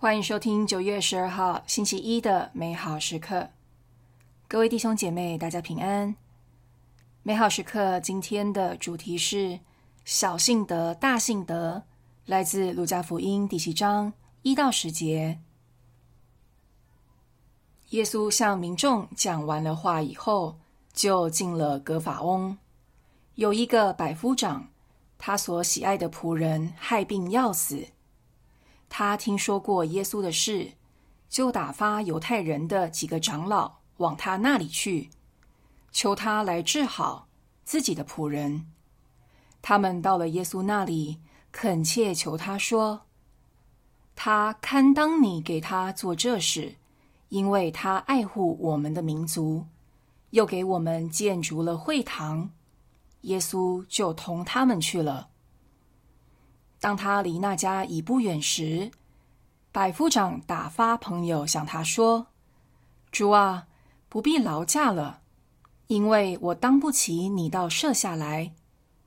[0.00, 3.48] 欢迎收听九月十二号星期一的美好时刻，
[4.46, 6.14] 各位弟兄姐妹，大家平安。
[7.24, 9.58] 美好时刻今天的主题是
[10.04, 11.82] 小信德、大信德，
[12.26, 15.40] 来自路加福音第七章一到十节。
[17.88, 20.60] 耶稣向民众讲完了话以后，
[20.92, 22.56] 就进了格法翁。
[23.34, 24.68] 有一个百夫长，
[25.18, 27.84] 他所喜爱的仆人害病要死。
[28.88, 30.72] 他听说过耶稣的事，
[31.28, 35.10] 就打发犹太人的几个长老往他那里去，
[35.92, 37.28] 求他来治好
[37.64, 38.66] 自己的仆人。
[39.60, 41.18] 他们到了耶稣那里，
[41.52, 43.02] 恳切求他说
[44.16, 46.76] ：“他堪当你给他做这事，
[47.28, 49.66] 因为他爱护我们的民族，
[50.30, 52.50] 又给我们建筑了会堂。”
[53.22, 55.28] 耶稣就同他们去了。
[56.80, 58.92] 当他离那家已不远时，
[59.72, 62.28] 百夫长打发朋友向他说
[63.10, 63.66] ：“主啊，
[64.08, 65.20] 不必劳驾了，
[65.88, 68.52] 因为我当不起你到舍下来。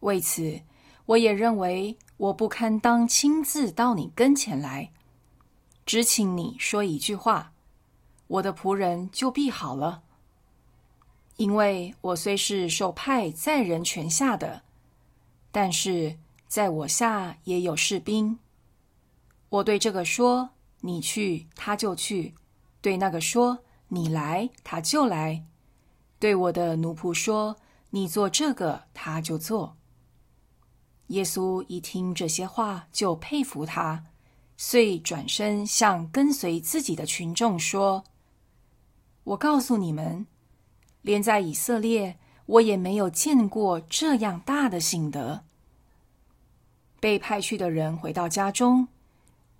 [0.00, 0.62] 为此，
[1.06, 4.90] 我也认为我不堪当亲自到你跟前来，
[5.86, 7.52] 只请你说一句话，
[8.26, 10.02] 我的仆人就必好了。
[11.36, 14.62] 因为我虽是受派在人权下的，
[15.52, 16.18] 但是。”
[16.52, 18.38] 在我下也有士兵。
[19.48, 20.50] 我对这个说
[20.84, 22.34] ：“你去，他就去；
[22.82, 25.46] 对那个说：‘你来，他就来。’
[26.20, 27.56] 对我的奴仆说
[27.88, 29.78] ：‘你做这个，他就做。’”
[31.08, 34.04] 耶稣一听这些话，就佩服他，
[34.58, 38.04] 遂转身向跟随自己的群众说
[39.24, 40.26] ：“我告诉你们，
[41.00, 45.44] 连在以色列，我也没有见过这样大的信德。”
[47.02, 48.86] 被派去的人回到家中，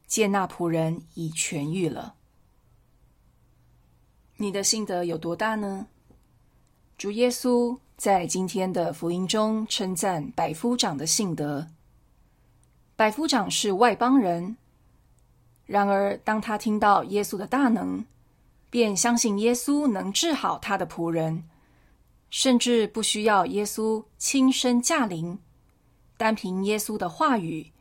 [0.07, 2.15] 见那仆人已痊愈了。
[4.37, 5.89] 你的信德有多大呢？
[6.97, 11.66] 主耶稣在今天的福音中称赞百夫长的信德。
[12.94, 14.56] 百夫长是外邦人，
[15.66, 18.05] 然而当他听到耶稣的大能，
[18.71, 21.43] 便相信耶稣能治好他的仆人，
[22.31, 25.37] 甚至不需要耶稣亲身驾临。
[26.22, 27.72] 单凭耶稣的话语，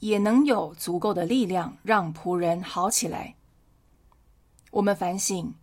[0.00, 3.36] 也能有足够的力量让仆人好起来。
[4.72, 5.54] 我们反省，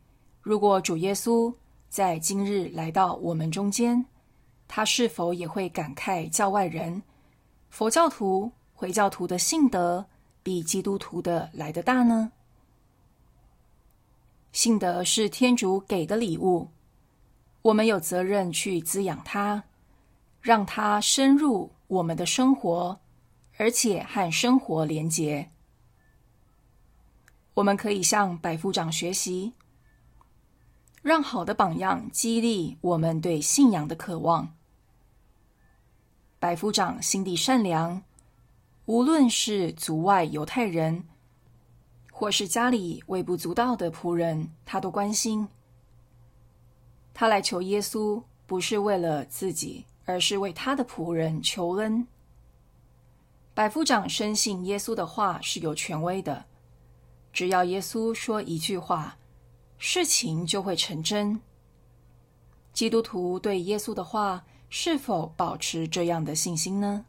[0.42, 1.53] 如果主耶稣
[1.90, 4.06] 在今日来到我们中间，
[4.66, 7.03] 他是否也会感慨教外人、
[7.70, 10.06] 佛教徒、回教徒的信德
[10.42, 12.32] 比基督徒的来得大呢？
[14.53, 16.70] 信德是天主给的礼物，
[17.62, 19.62] 我们有责任去滋养它，
[20.40, 21.75] 让它深入。
[21.88, 23.00] 我们的生活，
[23.57, 25.51] 而且和生活连结，
[27.53, 29.53] 我们可以向百夫长学习，
[31.01, 34.56] 让好的榜样激励我们对信仰的渴望。
[36.40, 38.03] 百夫长心地善良，
[38.85, 41.03] 无论是族外犹太人，
[42.12, 45.47] 或是家里微不足道的仆人，他都关心。
[47.13, 49.85] 他来求耶稣，不是为了自己。
[50.06, 52.08] 而是为他的仆人求恩。
[53.54, 56.46] 百夫长深信耶稣的话是有权威的，
[57.34, 59.18] 只要耶稣说一句话，
[59.78, 61.40] 事情就会成真。
[62.74, 67.06] 基督徒对耶稣的话是否保持这样的信心呢？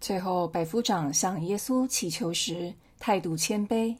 [0.00, 3.96] 最后，百夫长向耶稣祈求时，态度谦卑。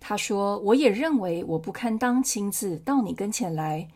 [0.00, 3.88] 他说：“我也认为我不堪当亲自到你跟前来。”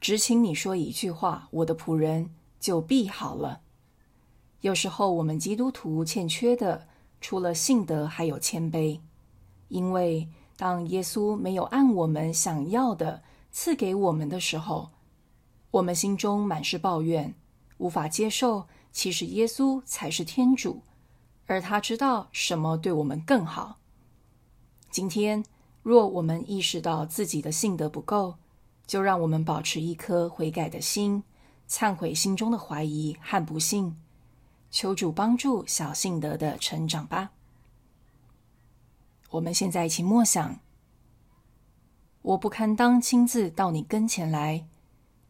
[0.00, 3.60] 只请你说一句话，我的仆人就必好了。
[4.62, 6.88] 有时候我们基督徒欠缺的，
[7.20, 9.00] 除了信德，还有谦卑。
[9.68, 13.22] 因为当耶稣没有按我们想要的
[13.52, 14.90] 赐给我们的时候，
[15.70, 17.34] 我们心中满是抱怨，
[17.78, 18.66] 无法接受。
[18.92, 20.82] 其实耶稣才是天主，
[21.46, 23.78] 而他知道什么对我们更好。
[24.90, 25.44] 今天，
[25.84, 28.34] 若我们意识到自己的信德不够，
[28.90, 31.22] 就让我们保持一颗悔改的心，
[31.68, 33.96] 忏悔心中的怀疑和不信，
[34.68, 37.30] 求主帮助小信德的成长吧。
[39.30, 40.58] 我们现在一起默想：
[42.22, 44.66] 我不堪当亲自到你跟前来，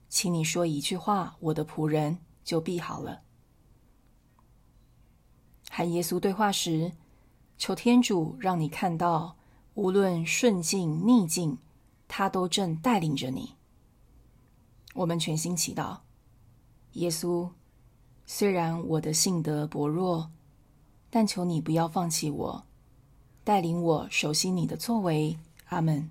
[0.09, 3.21] 请你说一句话，我的仆人就必好了。
[5.71, 6.93] 和耶稣对话时，
[7.59, 9.37] 求天主让你看到，
[9.75, 11.59] 无论顺境逆境。
[12.13, 13.55] 他都正带领着你。
[14.95, 15.99] 我们全心祈祷，
[16.95, 17.49] 耶稣，
[18.27, 20.29] 虽然我的性德薄弱，
[21.09, 22.65] 但求你不要放弃我，
[23.45, 25.39] 带领我熟悉你的作为。
[25.69, 26.11] 阿门。